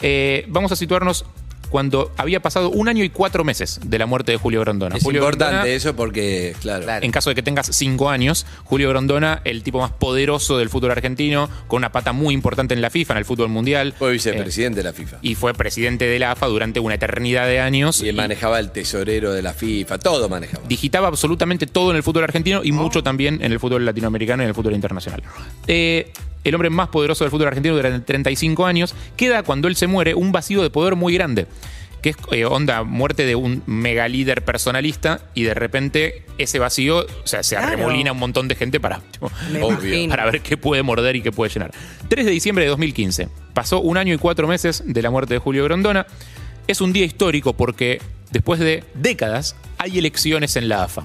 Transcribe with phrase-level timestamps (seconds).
[0.00, 1.24] Eh, vamos a situarnos
[1.68, 4.96] cuando había pasado un año y cuatro meses de la muerte de Julio Grondona.
[4.96, 6.86] Es Julio importante Grondona, eso porque, claro.
[7.02, 10.90] En caso de que tengas cinco años, Julio Grondona, el tipo más poderoso del fútbol
[10.90, 13.94] argentino, con una pata muy importante en la FIFA, en el fútbol mundial.
[13.98, 15.18] Fue eh, vicepresidente de la FIFA.
[15.22, 18.02] y fue presidente de la AFA durante una eternidad de años.
[18.02, 20.64] Y él manejaba el tesorero de la FIFA, todo manejaba.
[20.68, 22.64] digitaba absolutamente todo en el fútbol argentino Oh.
[22.64, 25.22] y mucho también en el fútbol latinoamericano y en el fútbol internacional.
[25.66, 26.10] Eh,
[26.44, 30.14] el hombre más poderoso del fútbol argentino durante 35 años, queda cuando él se muere
[30.14, 31.46] un vacío de poder muy grande.
[32.02, 36.98] Que es eh, onda, muerte de un mega líder personalista y de repente ese vacío,
[37.00, 37.72] o sea, se Claro.
[37.72, 40.08] arremolina un montón de gente para, tipo, Obvio.
[40.08, 41.72] para ver qué puede morder y qué puede llenar.
[42.08, 43.28] 3 de diciembre de 2015.
[43.52, 46.06] Pasó un año y cuatro meses de la muerte de Julio Grondona.
[46.68, 51.04] Es un día histórico porque después de décadas hay elecciones en la AFA.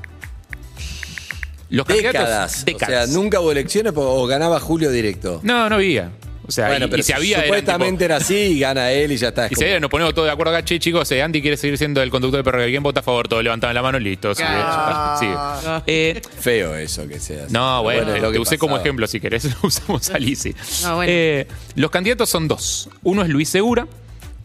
[1.70, 2.66] Los candidatos- Décadas.
[2.66, 3.10] décadas.
[3.10, 5.40] O sea, nunca hubo elecciones o ganaba Julio directo.
[5.44, 6.12] No, no había.
[6.46, 7.38] O sea, bueno, y, pero y si había.
[7.38, 9.46] eran supuestamente tipo- era así y gana él y ya está.
[9.46, 11.42] Es y si como- había, nos ponemos todos de acuerdo acá, che, chicos, eh, Andy
[11.42, 12.66] quiere seguir siendo el conductor de perro.
[12.66, 13.30] ¿Quién vota a favor?
[13.30, 14.36] Todos levantaban la mano, listo.
[14.36, 15.82] sigue, ya está, sigue.
[15.88, 17.46] Eh, Feo eso que sea.
[17.50, 20.54] No, bueno, lo te que usé como ejemplo si querés, lo usamos a Lisi.
[20.84, 21.12] No, bueno.
[21.16, 22.90] Eh, los candidatos son dos.
[23.04, 23.88] Uno es Luis Segura,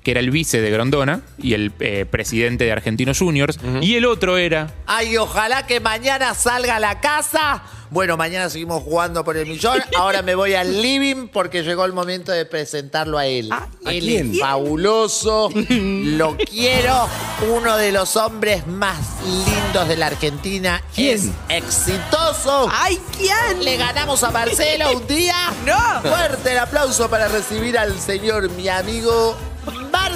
[0.09, 3.59] que era el vice de Grondona y el eh, presidente de Argentinos Juniors.
[3.83, 4.73] Y el otro era.
[4.87, 7.63] Ay, ojalá que mañana salga a la casa.
[7.91, 9.83] Bueno, mañana seguimos jugando por el millón.
[9.99, 13.51] Ahora me voy al living porque llegó el momento de presentarlo a él.
[13.53, 14.33] ¿a él quién?
[14.33, 17.07] es fabuloso, lo quiero,
[17.55, 20.83] uno de los hombres más lindos de la Argentina.
[20.95, 21.35] ¿Quién?
[21.51, 22.71] Es exitoso.
[22.73, 23.63] ¡Ay, quién!
[23.63, 25.53] Le ganamos a Marcelo un día.
[25.67, 26.01] ¡No!
[26.01, 29.37] Fuerte el aplauso para recibir al señor, mi amigo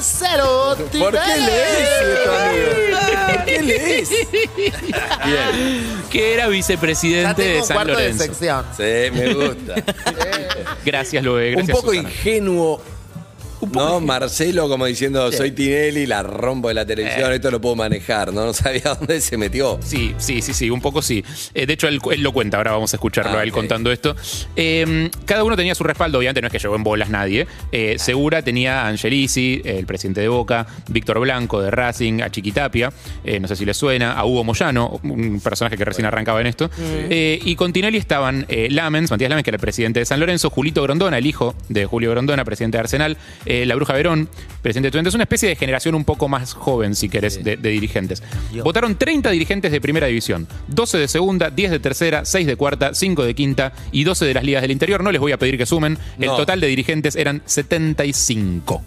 [0.07, 1.89] Marcelo ¿Por qué lees?
[3.37, 4.11] ¿Por qué lees?
[5.25, 6.03] Bien.
[6.11, 8.25] que era Ya vicepresidente tengo de un San cuarto de Lorenzo.
[8.25, 8.67] sección.
[8.77, 9.75] Sí, me gusta.
[10.85, 11.51] Gracias, Loe.
[11.51, 12.09] Un Gracias, poco Susana.
[12.11, 12.83] ingenuo.
[13.75, 14.01] ¿No?
[14.01, 17.37] Marcelo como diciendo, soy Tinelli, la rompo de la televisión, Eh.
[17.37, 18.45] esto lo puedo manejar, ¿no?
[18.47, 19.79] No sabía dónde se metió.
[19.83, 21.25] Sí, sí, sí, sí, un poco sí.
[21.55, 23.91] Eh, de hecho, él, él lo cuenta, ahora vamos a escucharlo Ah, a él contando
[23.93, 24.15] esto.
[24.57, 27.47] Eh, cada uno tenía su respaldo, obviamente no es que llegó en bolas nadie.
[27.71, 32.31] Eh, Segura tenía a Angelici, eh, el presidente de Boca, Víctor Blanco de Racing, a
[32.31, 32.93] Chiquitapia,
[33.25, 36.47] eh, no sé si les suena, a Hugo Moyano, un personaje que recién arrancaba en
[36.47, 36.71] esto.
[36.81, 40.21] Eh, y con Tinelli estaban eh, Lamens, Matías Lamens, que era el presidente de San
[40.21, 43.17] Lorenzo, Julito Grondona, el hijo de Julio Grondona, presidente de Arsenal,
[43.63, 44.29] eh, la Bruja Verón,
[44.63, 45.15] presidente de Estudiantes.
[45.15, 48.23] Una especie de generación un poco más joven, si querés, de, de dirigentes.
[48.63, 52.95] Votaron 30 dirigentes de primera división, 12 de segunda, 10 de tercera, 6 de cuarta,
[52.95, 55.03] 5 de quinta y 12 de las ligas del interior.
[55.03, 55.99] No les voy a pedir que sumen.
[56.19, 56.37] El No.
[56.37, 58.83] total de dirigentes eran 75.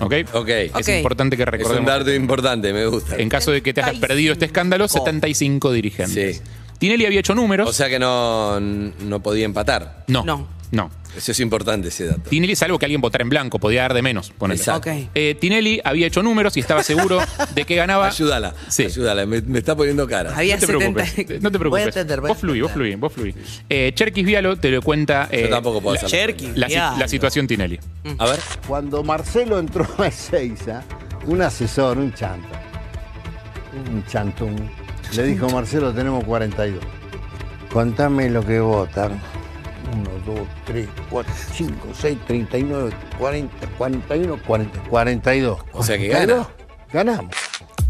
[0.00, 0.14] ¿Ok?
[0.34, 0.48] Ok.
[0.48, 1.86] Es importante que Es un recordemos.
[1.86, 3.16] dato importante, me gusta.
[3.16, 6.36] En caso de que te hayas perdido este escándalo, 75 dirigentes.
[6.38, 6.42] Sí.
[6.78, 7.68] Tinelli había hecho números.
[7.68, 10.04] O sea que no, no podía empatar.
[10.08, 10.48] no, No.
[10.72, 10.90] no.
[11.16, 12.22] Eso es importante, ese dato.
[12.30, 14.30] Tinelli, salvo que alguien votara en blanco, podía dar de menos.
[14.30, 14.58] ponele.
[14.58, 14.90] Exacto.
[14.90, 14.96] Ok.
[15.14, 17.20] Eh, Tinelli había hecho números y estaba seguro
[17.54, 18.06] de que ganaba.
[18.08, 18.84] Ayúdala, Sí.
[18.86, 20.34] ayúdala, me, me está poniendo cara.
[20.36, 21.10] Había No te preocupes.
[21.10, 21.42] 70.
[21.42, 21.70] No te preocupes.
[21.70, 22.92] Voy a entender, voy a vos fluí, vos entender.
[22.92, 23.34] fluí, vos fluí.
[23.68, 25.28] Eh, Cherkis Vialo te lo cuenta.
[25.30, 26.36] eh, Yo tampoco puedo la, hacerlo.
[26.36, 26.52] Cherky.
[26.58, 27.78] la si- la situación Tinelli.
[28.18, 28.38] A ver.
[28.66, 30.82] Cuando Marcelo entró a Ezeiza,
[31.26, 32.62] un asesor, un chanta,
[33.86, 34.70] un chantún,
[35.14, 36.82] le dijo, Marcelo, tenemos 42.
[37.72, 39.20] Contame lo que votan.
[39.92, 45.58] 1, 2, 3, 4, 5, 6, 39, 40, 41, 40, 42.
[45.72, 46.48] O sea que 42, gana.
[46.92, 47.36] Ganamos.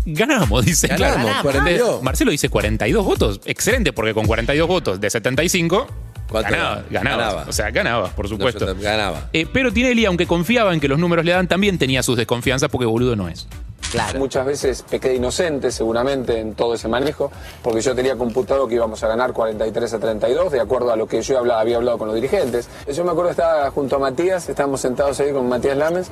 [0.04, 0.88] Ganamos, dice.
[0.88, 1.42] Ganamos, claro.
[1.42, 2.02] 42.
[2.02, 3.40] Marcelo dice 42 votos.
[3.44, 5.86] Excelente, porque con 42 votos de 75
[6.32, 7.16] ¿Cuánto ganaba, ganaba?
[7.16, 7.44] Ganaba.
[7.48, 8.64] O sea, ganabas, por supuesto.
[8.66, 9.28] No, ganaba.
[9.32, 12.70] Eh, pero Tinelli, aunque confiaba en que los números le dan, también tenía sus desconfianzas
[12.70, 13.46] porque boludo no es.
[13.92, 14.18] Claro.
[14.18, 17.30] Muchas veces pequé inocente seguramente en todo ese manejo,
[17.62, 21.06] porque yo tenía computado que íbamos a ganar 43 a 32, de acuerdo a lo
[21.06, 22.68] que yo hablaba- había hablado con los dirigentes.
[22.90, 26.08] Yo me acuerdo que estaba junto a Matías, estábamos sentados ahí con Matías Lamens,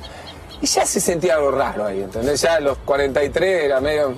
[0.61, 2.39] y ya se sentía algo raro ahí, ¿entendés?
[2.41, 4.13] Ya los 43 era medio...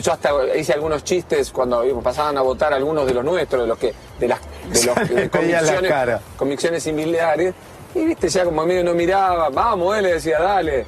[0.00, 3.78] Yo hasta hice algunos chistes cuando pasaban a votar algunos de los nuestros, de los
[3.78, 5.92] que, de las, de los de convicciones,
[6.38, 7.54] convicciones similares.
[7.94, 10.86] Y viste, ya como medio no miraba, vamos, él le decía, dale.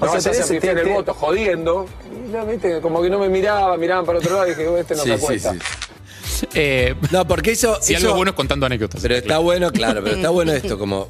[0.00, 1.86] No O sea, vas a tenés- hacer pifiar el te- voto, jodiendo.
[2.12, 4.76] Y, no, viste, como que no me miraba, miraban para otro lado y dije, "Oh,
[4.76, 5.52] este no Sí, se sí, acuesta.
[5.52, 6.46] sí.
[6.54, 7.78] Eh, No, porque eso.
[7.80, 9.00] si eso- algo bueno es contando anécdotas.
[9.00, 11.08] Pero está bueno, claro, pero está bueno esto, como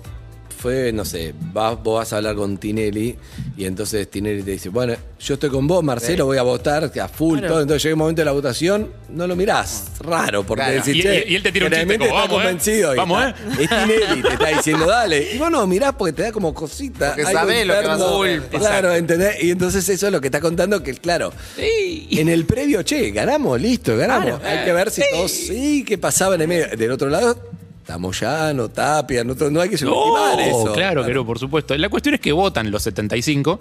[0.64, 3.14] fue, no sé, vas- vos vas a hablar con Tinelli
[3.54, 7.08] y entonces Tinelli te dice, bueno, yo estoy con vos, Marcelo, voy a votar a
[7.08, 10.76] full, todo, entonces llega el momento de la votación, no lo mirás, raro, porque Claro.
[10.76, 12.94] decís, Y- che, y- y él te tira un chiste como, está "Vamos, eh, convencido
[12.94, 16.22] y vamos, está- Es Tinelli, te está diciendo, dale, y vos no mirás porque te
[16.22, 17.08] da como cosita.
[17.08, 18.42] Porque algo sabés lo que vas a hacer.
[18.48, 19.42] Claro, ¿entendés?
[19.44, 23.60] Y entonces eso es lo que está contando, que claro, en el previo, che, ganamos,
[23.60, 24.42] listo, ganamos.
[24.42, 26.64] Hay que ver si todos, sí, qué pasaba en el medio.
[26.74, 27.38] Del otro lado,
[27.84, 30.72] estamos ya, no tapia, no, no hay que subestimar eso.
[30.72, 31.76] claro que no, por supuesto.
[31.76, 33.60] La cuestión es que votan los 75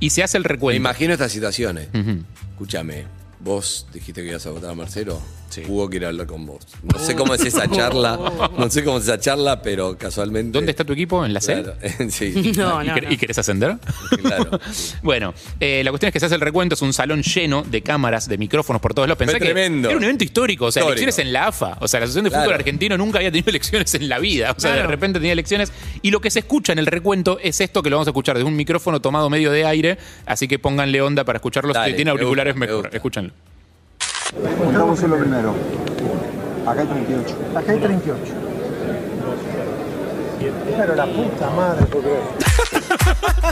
[0.00, 0.76] y se hace el Me recuento.
[0.76, 1.86] imagino estas situaciones.
[2.50, 3.04] Escúchame,
[3.38, 5.20] vos dijiste que ibas a votar a Marcelo.
[5.60, 6.60] Hugo quiere hablar con vos.
[6.82, 8.18] No sé cómo es esa charla,
[8.56, 10.52] no sé cómo es esa charla, pero casualmente.
[10.52, 11.24] ¿Dónde está tu equipo?
[11.24, 11.62] ¿En la C?
[11.62, 11.76] Claro,
[12.10, 12.32] sí.
[12.56, 13.12] No, ¿Y, no, quer- no.
[13.12, 13.76] y querés ascender?
[14.20, 14.58] Claro.
[15.02, 17.82] bueno, eh, la cuestión es que se hace el recuento, es un salón lleno de
[17.82, 19.18] cámaras, de micrófonos por todos lados.
[19.24, 19.88] Fue que tremendo.
[19.88, 21.02] era un evento histórico, o sea, Histórico.
[21.04, 21.76] elecciones en la AFA.
[21.80, 22.44] O sea, la Asociación de Claro.
[22.44, 24.54] Fútbol Argentino nunca había tenido elecciones en la vida.
[24.56, 24.90] O sea, de Claro.
[24.90, 25.72] repente tenía elecciones.
[26.02, 28.36] Y lo que se escucha en el recuento es esto que lo vamos a escuchar
[28.36, 29.98] desde un micrófono tomado medio de aire.
[30.26, 31.72] Así que pónganle onda para escucharlo.
[31.72, 32.82] Dale, si tiene me auriculares, gusta, me mejor.
[32.84, 32.96] gusta.
[32.96, 33.32] Escúchanlo.
[34.58, 35.54] Contamos en lo primero.
[36.66, 37.36] Acá hay 38.
[37.56, 38.20] Acá hay 38.
[40.76, 41.86] Pero la puta madre.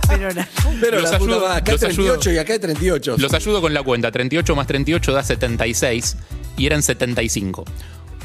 [0.09, 0.49] Pero la-
[0.81, 2.07] Pero Los la puta ayudo- madre, acá hay los ayudo.
[2.15, 3.17] 38 y acá hay 38.
[3.19, 4.11] Los ayudo con la cuenta.
[4.11, 6.17] 38 más 38 da 76
[6.57, 7.65] y eran 75.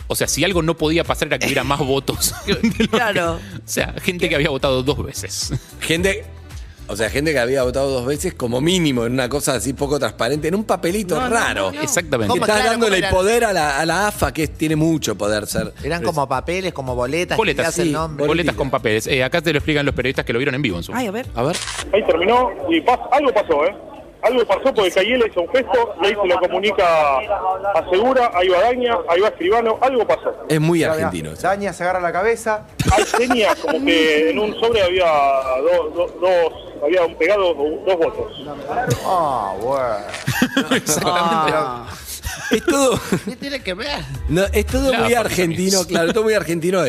[0.08, 2.34] O sea, si algo no podía pasar era que hubiera más votos.
[2.48, 3.34] lo que- Claro.
[3.36, 5.52] o sea, gente que había votado dos veces.
[5.82, 6.26] Gente.
[6.88, 9.98] O sea, gente que había votado dos veces como mínimo en una cosa así poco
[10.00, 11.72] transparente, en un papelito raro.
[11.82, 12.34] Exactamente.
[12.34, 12.46] Que ¿Cómo?
[12.46, 13.12] estás Claro, dándole ¿cómo el eran?
[13.14, 15.74] poder a la, a la AFA, que tiene mucho poder ser.
[15.84, 17.38] Eran como papeles, como boletas.
[17.38, 18.28] Boletas, que le hacen sí, nombre.
[18.28, 19.08] boletas con papeles.
[19.08, 20.94] Eh, acá te lo explican los periodistas que lo vieron en vivo en su.
[20.94, 21.26] Ay, a ver.
[21.36, 21.56] A ver.
[21.94, 23.76] Ahí terminó y pas- algo pasó, ¿eh?
[24.22, 26.84] Algo pasó porque Cayela hizo un gesto y ahí se lo comunica
[27.20, 30.34] a Segura, ahí va Daña, ahí va Escribano, algo pasó.
[30.50, 31.32] Es muy argentino.
[31.34, 31.44] eso.
[31.48, 32.66] Daña se agarra la cabeza.
[32.92, 36.54] Ahí tenía como que en un sobre había do- do- dos,
[36.84, 38.34] había un pegado dos votos.
[39.06, 39.96] Ah, bueno.
[41.06, 41.88] Ah.
[42.52, 44.04] Es todo, ¿Qué tiene que ver?
[44.30, 46.84] no, es todo muy argentino, es- claro, todo muy argentino.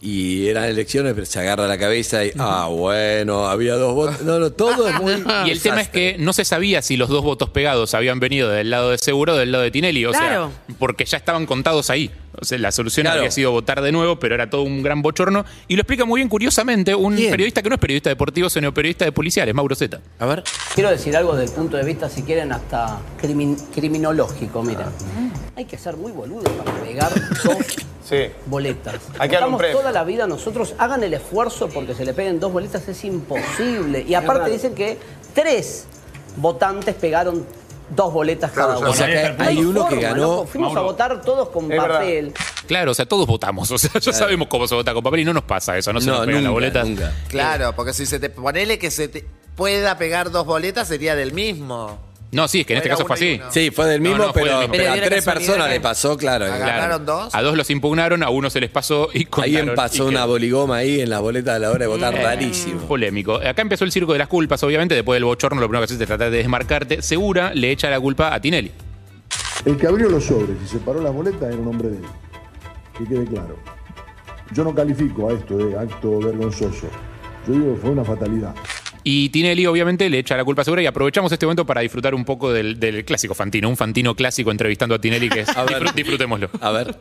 [0.00, 4.20] Y eran elecciones, pero se agarra la cabeza y, ah, bueno, había dos votos.
[4.22, 5.14] No, no, todo es muy.
[5.46, 8.48] Y el tema es que no se sabía si los dos votos pegados habían venido
[8.48, 10.04] del lado de Seguro o del lado de Tinelli.
[10.06, 10.52] O Claro.
[10.66, 12.12] sea, porque ya estaban contados ahí.
[12.40, 13.18] O sea, la solución Claro.
[13.18, 15.44] había sido votar de nuevo, pero era todo un gran bochorno.
[15.66, 17.32] Y lo explica muy bien, curiosamente, un Bien.
[17.32, 20.00] periodista que no es periodista deportivo, sino periodista de policiales, Mauro Zeta.
[20.20, 20.44] A ver.
[20.76, 24.62] Quiero decir algo desde el punto de vista, si quieren, hasta crimin- criminológico.
[24.62, 24.92] Mira,
[25.56, 27.10] hay que ser muy boludo para pegar
[27.42, 27.56] dos
[28.08, 28.30] Sí.
[28.46, 28.94] boletas.
[29.18, 29.76] Hay que un premio.
[29.78, 34.04] toda la vida nosotros, hagan el esfuerzo porque se le peguen dos boletas, es imposible.
[34.06, 34.98] Y aparte dicen que
[35.34, 35.86] tres
[36.36, 37.44] votantes pegaron
[37.90, 38.90] dos boletas cada uno.
[38.90, 40.16] O sea, que No hay uno que ganó.
[40.16, 40.46] loco.
[40.46, 41.88] Fuimos a votar todos con Es verdad.
[42.00, 42.34] papel.
[42.66, 43.70] Claro, o sea, todos votamos.
[43.72, 46.00] O sea, ya sabemos cómo se vota con papel y no nos pasa eso, no
[46.00, 46.86] se No, nos pegan las nunca, boletas.
[46.88, 47.12] nunca.
[47.28, 49.26] Claro, porque si se te ponele que se te
[49.56, 51.98] pueda pegar dos boletas sería del mismo.
[52.30, 53.40] No, sí, es que en este Era caso fue uno y así.
[53.42, 53.52] uno.
[53.52, 54.72] Sí, fue del No, mismo, no, fue pero, del mismo.
[54.72, 56.44] pero Pero a la tres casualidad personas que- le pasó, claro.
[56.44, 56.82] Agarraron claro.
[56.82, 57.34] ¿Ganaron dos?
[57.34, 60.28] A dos los impugnaron, a uno se les pasó y Ahí contaron pasó una quedó.
[60.28, 62.80] boligoma ahí en las boletas a la hora de votar, Eh, rarísimo.
[62.82, 63.36] Polémico.
[63.36, 64.94] Acá empezó el circo de las culpas, obviamente.
[64.94, 67.00] Después del bochorno, lo primero que haces es tratar de desmarcarte.
[67.00, 68.72] Segura le echa la culpa a Tinelli.
[69.64, 72.04] El que abrió los sobres y separó las boletas era un hombre de él.
[72.98, 73.56] Que quede claro.
[74.52, 76.88] Yo no califico a esto de acto vergonzoso.
[77.46, 78.54] Yo digo que fue una fatalidad.
[79.04, 80.82] Y Tinelli, obviamente, le echa la culpa a Segura.
[80.82, 83.68] Y aprovechamos este momento para disfrutar un poco del, del clásico Fantino.
[83.68, 85.48] Un Fantino clásico entrevistando a Tinelli, que es.
[85.56, 85.82] A ver.
[85.82, 86.50] disfrut- disfrutémoslo.
[86.60, 86.94] A ver.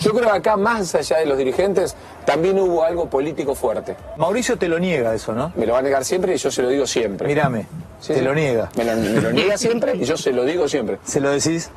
[0.00, 3.96] Yo creo que acá, más allá de los dirigentes, también hubo algo político fuerte.
[4.18, 5.52] Mauricio te lo niega eso, ¿no?
[5.56, 7.26] Me lo va a negar siempre y yo se lo digo siempre.
[7.26, 7.66] Mírame,
[8.00, 8.24] Sí, te sí.
[8.24, 8.70] lo niega.
[8.76, 10.98] Me lo, me lo niega siempre y yo se lo digo siempre.
[11.04, 11.70] ¿Se lo decís?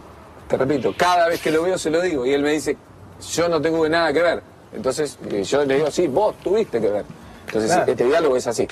[0.49, 2.75] Te repito, cada vez que lo veo se lo digo y él me dice,
[3.33, 4.41] yo no tengo nada que ver.
[4.75, 7.05] Entonces eh, yo le digo, sí, vos tuviste que ver.
[7.47, 7.89] Entonces Claro.
[7.91, 8.67] este diálogo es así.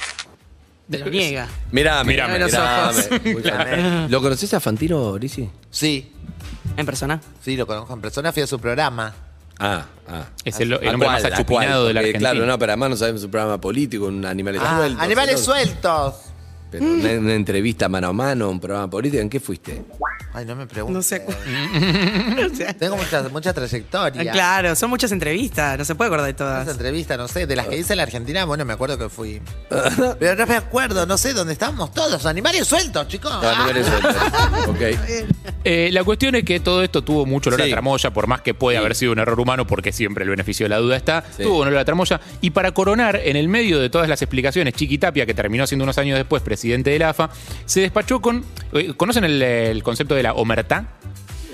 [0.89, 1.48] Te lo niega.
[1.72, 2.34] Mirame, Mirame.
[2.39, 2.39] mirame.
[2.39, 3.10] los ojos.
[3.25, 4.10] Muy fan.
[4.12, 5.50] ¿Lo conoces a Fantino, Lisi?
[5.70, 6.12] Sí,
[6.77, 7.20] En persona.
[7.41, 9.13] sí, lo conozco en persona, fui a su programa.
[9.60, 10.25] Ah, ah.
[10.46, 11.22] Es el, el ¿A hombre cuál?
[11.22, 11.88] más ¿A achupinado cuál?
[11.88, 12.29] de la Porque, Argentina.
[12.32, 15.01] Claro, no, pero además no sabemos su programa político, un Animales Ah, Sueltos.
[15.03, 15.44] animales ¿no?
[15.46, 16.15] sueltos.
[16.70, 19.84] Pero una, una entrevista mano a mano, un programa político, ¿en qué fuiste?
[20.34, 20.96] Ay, no me preguntes.
[20.96, 21.22] No sé.
[22.80, 24.32] Tengo mucha, mucha trayectoria.
[24.32, 26.68] Claro, son muchas entrevistas, no se puede acordar de todas.
[26.68, 29.42] entrevista, no sé, de las que hice en la Argentina, bueno, me acuerdo que fui.
[30.20, 33.32] Pero no me acuerdo, no sé dónde estábamos todos, animales sueltos, chicos.
[33.32, 34.16] No, animales sueltos.
[34.68, 34.82] Ok.
[35.64, 37.70] Eh, la cuestión es que todo esto tuvo mucho olor Sí.
[37.72, 40.66] a tramoya, por más que puede haber sido un error humano, porque siempre el beneficio
[40.66, 41.44] de la duda está, Sí.
[41.44, 42.20] tuvo un olor a tramoya.
[42.42, 45.98] Y para coronar, en el medio de todas las explicaciones, Chiquitapia, que terminó siendo unos
[45.98, 47.30] años después presidente de la AFA,
[47.66, 48.44] se despachó con.
[48.74, 50.97] eh, ¿Conocen el, el concepto de la omertá?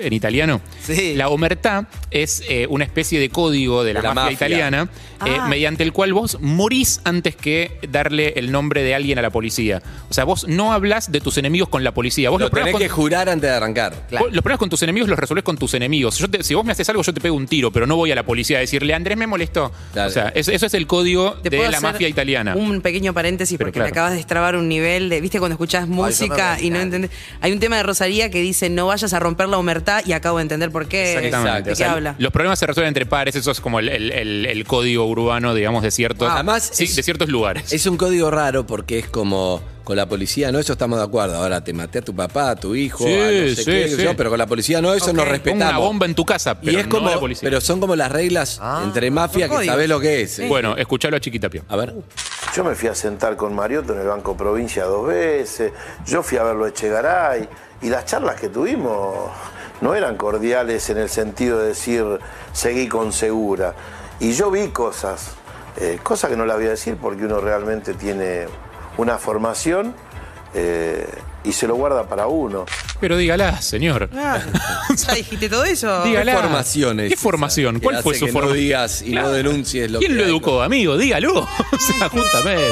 [0.03, 0.61] En italiano.
[0.81, 1.15] Sí.
[1.15, 4.31] La omertá es eh, una especie de código de la, mafia, mafia.
[4.33, 4.89] italiana,
[5.25, 5.47] eh, Ah.
[5.47, 9.81] mediante el cual vos morís antes que darle el nombre de alguien a la policía.
[10.09, 12.29] O sea, vos no hablas de tus enemigos con la policía.
[12.29, 13.93] Vos Lo los tenés con- que jurar antes de arrancar.
[14.11, 16.17] Los problemas con tus enemigos los resolvés con tus enemigos.
[16.17, 18.11] Yo te- si vos me haces algo, yo te pego un tiro, pero no voy
[18.11, 19.71] a la policía a decirle, Andrés me molestó.
[19.93, 20.09] Dale.
[20.09, 22.55] O sea, eso, eso es el código ¿Te de puedo la hacer mafia italiana.
[22.55, 23.87] Un pequeño paréntesis Pero porque claro.
[23.87, 25.21] me acabas de destrabar un nivel de.
[25.21, 27.11] ¿Viste cuando escuchás música y no entendés?
[27.41, 29.57] Hay un tema de Rosalía que dice no vayas a romper la
[30.05, 31.13] y acabo de entender por qué.
[31.15, 31.63] Exactamente.
[31.63, 32.15] ¿De O qué sea, habla?
[32.17, 35.53] Los problemas se resuelven entre pares, eso es como el, el- el- el código urbano,
[35.53, 37.71] digamos, de ciertos, Además, sí, es- de ciertos lugares.
[37.73, 41.35] Es un código raro porque es como con la policía, no, eso estamos de acuerdo.
[41.35, 43.89] Ahora te maté a tu papá, a tu hijo, Sí, a no sé sí, qué,
[43.89, 44.01] sí.
[44.01, 45.13] yo, pero con la policía no, eso Ok.
[45.13, 45.69] nos Pongo respetamos.
[45.69, 47.41] una bomba en tu casa, pero y es no como, a la policía.
[47.49, 50.39] pero son como las reglas entre mafia que sabés lo que es.
[50.39, 50.47] ¿eh?
[50.47, 51.63] Bueno, escuchalo a Chiquitapia.
[51.67, 51.93] A ver.
[52.55, 55.73] Yo me fui a sentar con Mariotto en el Banco Provincia dos veces,
[56.05, 57.49] yo fui a verlo a Echegaray
[57.81, 59.31] y las charlas que tuvimos
[59.83, 62.03] no eran cordiales en el sentido de decir
[62.53, 63.75] seguí con segura.
[64.19, 65.31] Y yo vi cosas,
[65.77, 68.45] eh, cosas que no las voy a decir porque uno realmente tiene
[68.97, 69.93] una formación
[70.55, 71.05] eh,
[71.43, 72.65] y se lo guarda para uno.
[73.01, 74.09] Pero dígala, señor.
[74.15, 74.39] Ah,
[74.95, 76.03] ¿Ya dijiste todo eso?
[76.03, 76.31] Dígala.
[76.31, 77.79] ¿Qué formación es ¿Qué formación?
[77.81, 78.49] ¿Cuál fue su formación?
[78.49, 80.29] No digas y no denuncies lo ¿Quién que lo hay?
[80.29, 80.97] educó, amigo?
[80.97, 81.39] Dígalo.
[81.39, 81.47] o
[81.99, 82.71] sea, justamente.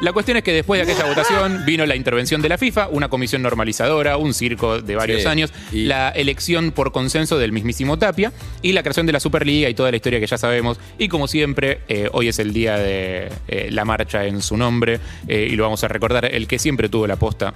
[0.00, 3.08] La cuestión es que después de aquella votación vino la intervención de la FIFA, una
[3.10, 7.98] comisión normalizadora, un circo de varios Sí, años, y- la elección por consenso del mismísimo
[7.98, 10.78] Tapia y la creación de la Superliga y toda la historia que ya sabemos.
[10.98, 15.00] Y como siempre, eh, hoy es el día de eh, la marcha en su nombre
[15.28, 16.24] eh, y lo vamos a recordar.
[16.24, 17.52] El que siempre tuvo la posta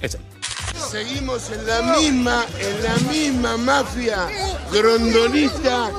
[0.00, 0.20] es él.
[0.90, 4.28] Seguimos en la misma, en la misma mafia
[4.72, 5.90] grondonista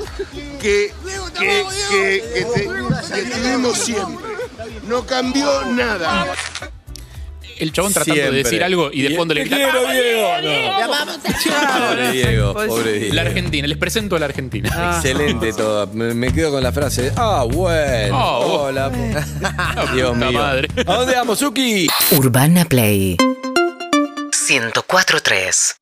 [0.62, 0.92] que,
[1.40, 4.33] que, que, que te- que tuvimos siempre.
[4.88, 6.28] No cambió nada.
[7.60, 8.38] El chabón tratando Siempre.
[8.38, 10.28] de decir algo y de fondo le grita, quiero, "¡Vamos, Diego!
[10.42, 11.90] No.
[11.90, 13.14] Pobre Diego, pobre Diego.
[13.16, 14.94] La Argentina, les presento a la Argentina.
[14.96, 15.88] Excelente todo.
[15.94, 17.12] Me, me quedo con la frase.
[17.16, 18.18] Ah, bueno.
[18.18, 18.38] Ah.
[18.40, 18.90] Hola.
[19.94, 20.40] Dios Puta mío.
[20.40, 20.68] madre.
[20.86, 21.88] ¿A dónde vamos, Suki?
[22.12, 23.18] Urbana Play
[24.32, 25.76] 104.3